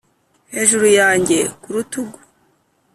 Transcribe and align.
hejuru 0.53 0.87
yanjye, 0.99 1.37
ku 1.61 1.67
rutugu, 1.75 2.17